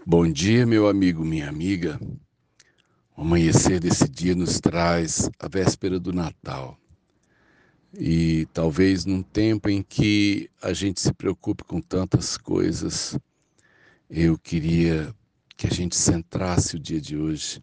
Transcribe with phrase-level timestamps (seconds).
[0.00, 2.00] Bom dia, meu amigo, minha amiga.
[3.14, 6.78] O amanhecer desse dia nos traz a véspera do Natal.
[7.96, 13.16] E talvez num tempo em que a gente se preocupe com tantas coisas,
[14.08, 15.14] eu queria
[15.56, 17.62] que a gente centrasse o dia de hoje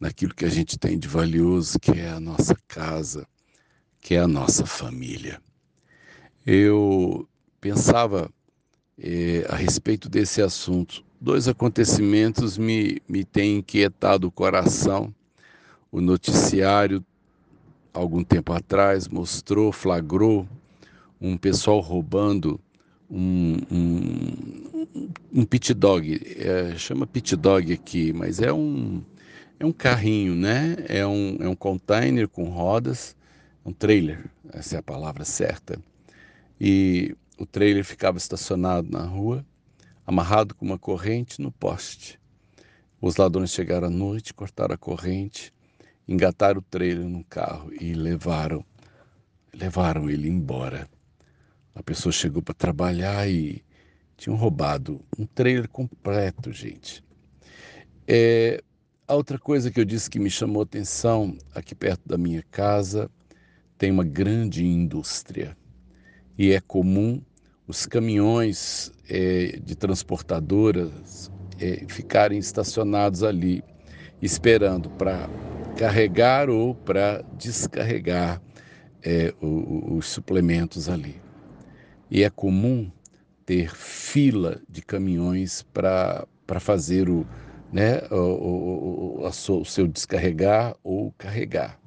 [0.00, 3.26] naquilo que a gente tem de valioso, que é a nossa casa,
[4.00, 5.40] que é a nossa família.
[6.44, 7.28] Eu
[7.60, 8.32] pensava
[8.98, 15.14] eh, a respeito desse assunto dois acontecimentos me, me têm inquietado o coração.
[15.92, 17.04] O noticiário,
[17.92, 20.48] algum tempo atrás, mostrou, flagrou
[21.20, 22.58] um pessoal roubando
[23.10, 29.02] um, um, um pit dog, é, chama pit dog aqui, mas é um,
[29.58, 30.76] é um carrinho, né?
[30.88, 33.16] É um, é um container com rodas,
[33.66, 35.78] um trailer, essa é a palavra certa.
[36.58, 39.44] E o trailer ficava estacionado na rua
[40.10, 42.18] amarrado com uma corrente no poste.
[43.00, 45.54] Os ladrões chegaram à noite, cortaram a corrente,
[46.06, 48.64] engataram o trailer no carro e levaram,
[49.54, 50.90] levaram ele embora.
[51.72, 53.64] A pessoa chegou para trabalhar e
[54.16, 57.04] tinham roubado um trailer completo, gente.
[58.04, 58.60] É,
[59.06, 63.08] a outra coisa que eu disse que me chamou atenção, aqui perto da minha casa,
[63.78, 65.56] tem uma grande indústria.
[66.36, 67.22] E é comum
[67.70, 73.62] os caminhões é, de transportadoras é, ficarem estacionados ali,
[74.20, 75.30] esperando para
[75.76, 78.42] carregar ou para descarregar
[79.04, 81.22] é, o, os suplementos ali.
[82.10, 82.90] E é comum
[83.46, 86.26] ter fila de caminhões para
[86.58, 87.24] fazer o,
[87.72, 91.78] né, o, o, o, seu descarregar ou carregar.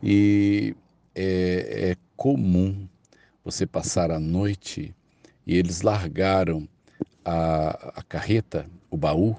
[0.00, 0.76] E
[1.12, 2.86] é, é comum
[3.44, 4.94] você passar a noite
[5.46, 6.68] e eles largaram
[7.24, 9.36] a, a carreta, o baú,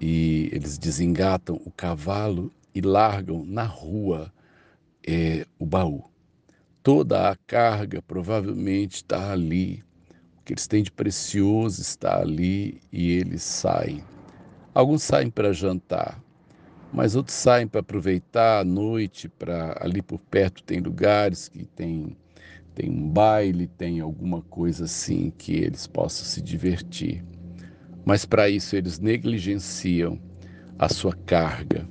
[0.00, 4.32] e eles desengatam o cavalo e largam na rua
[5.06, 6.04] é, o baú.
[6.82, 9.84] Toda a carga provavelmente está ali,
[10.38, 14.02] o que eles têm de precioso está ali e eles saem.
[14.72, 16.22] Alguns saem para jantar,
[16.92, 22.16] mas outros saem para aproveitar a noite, para ali por perto tem lugares que tem
[22.80, 27.22] tem um baile, tem alguma coisa assim que eles possam se divertir.
[28.06, 30.18] Mas para isso eles negligenciam
[30.78, 31.86] a sua carga,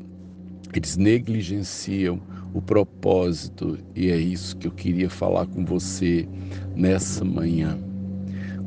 [0.73, 2.19] eles negligenciam
[2.55, 6.27] o propósito, e é isso que eu queria falar com você
[6.75, 7.77] nessa manhã.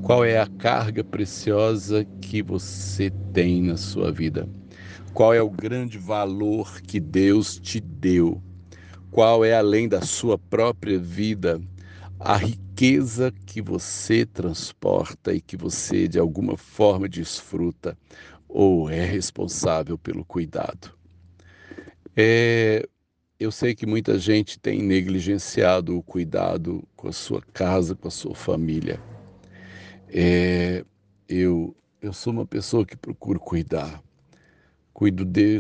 [0.03, 4.49] Qual é a carga preciosa que você tem na sua vida?
[5.13, 8.41] Qual é o grande valor que Deus te deu?
[9.11, 11.61] Qual é, além da sua própria vida,
[12.25, 17.99] a riqueza que você transporta e que você de alguma forma desfruta
[18.49, 20.97] ou é responsável pelo cuidado.
[22.17, 22.89] É,
[23.41, 28.11] eu sei que muita gente tem negligenciado o cuidado com a sua casa, com a
[28.11, 29.01] sua família.
[30.09, 30.85] É,
[31.29, 34.01] eu, eu sou uma pessoa que procuro cuidar.
[34.93, 35.59] Cuido, de,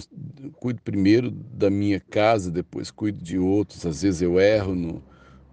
[0.53, 3.85] cuido primeiro da minha casa, depois cuido de outros.
[3.85, 5.03] Às vezes eu erro no,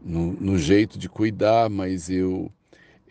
[0.02, 2.52] no, no jeito de cuidar, mas eu,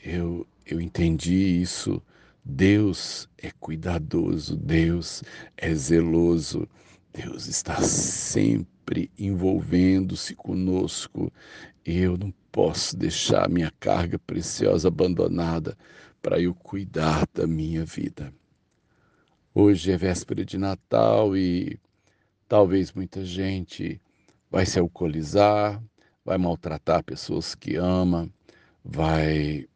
[0.02, 2.02] eu, eu entendi isso.
[2.44, 5.22] Deus é cuidadoso, Deus
[5.56, 6.66] é zeloso,
[7.12, 11.32] Deus está sempre envolvendo-se conosco.
[11.84, 15.76] Eu não posso deixar minha carga preciosa abandonada
[16.22, 18.32] para eu cuidar da minha vida.
[19.54, 21.78] Hoje é véspera de Natal e
[22.48, 24.00] talvez muita gente
[24.50, 25.82] vai se alcoolizar,
[26.28, 28.28] vai maltratar pessoas que ama,
[28.84, 29.66] vai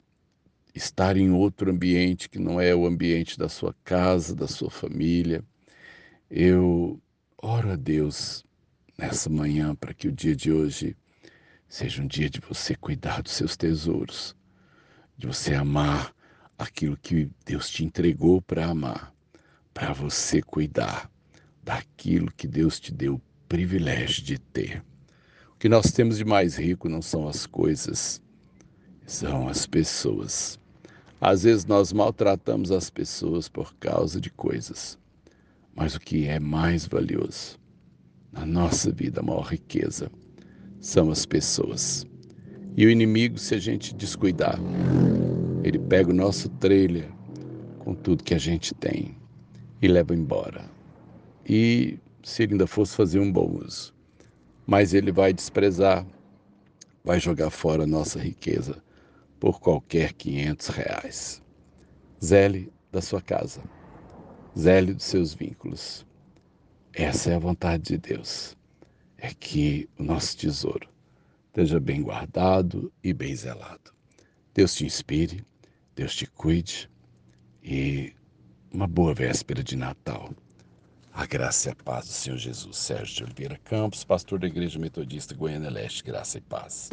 [0.75, 5.43] estar em outro ambiente que não é o ambiente da sua casa, da sua família.
[6.31, 7.01] Eu
[7.39, 8.45] oro a Deus
[8.99, 10.95] nessa manhã para que o dia de hoje
[11.67, 14.37] seja um dia de você cuidar dos seus tesouros,
[15.17, 16.15] de você amar
[16.59, 19.11] aquilo que Deus te entregou para amar,
[19.73, 21.11] para você cuidar
[21.63, 24.85] daquilo que Deus te deu o privilégio de ter
[25.63, 28.21] que nós temos de mais rico não são as coisas,
[29.07, 30.59] são as pessoas.
[31.21, 34.99] Às vezes nós maltratamos as pessoas por causa de coisas,
[35.73, 37.61] mas o que é mais valioso
[38.33, 40.11] na nossa vida, a maior riqueza,
[40.81, 42.05] são as pessoas.
[42.77, 44.59] E o inimigo, se a gente descuidar,
[45.63, 47.09] ele pega o nosso trailer
[47.79, 49.17] com tudo que a gente tem
[49.81, 50.69] e leva embora.
[51.49, 53.95] E se ele ainda fosse fazer um bom uso,
[54.67, 56.07] mas ele vai desprezar,
[57.05, 58.83] vai jogar fora nossa riqueza
[59.41, 61.43] por qualquer 500 reais.
[62.25, 63.63] Zele da sua casa.
[64.57, 66.07] zele dos seus vínculos.
[66.93, 68.57] Essa é a vontade de Deus.
[69.17, 70.89] É que o nosso tesouro
[71.47, 73.93] esteja bem guardado e bem zelado.
[74.55, 75.45] Deus te inspire,
[75.95, 76.91] Deus te cuide
[77.63, 78.15] e
[78.71, 80.31] uma boa véspera de Natal.
[81.15, 82.79] A graça e a paz do Senhor Jesus.
[82.79, 86.91] Sérgio de Oliveira Campos, pastor da Igreja Metodista Goiânia Leste, graça e paz.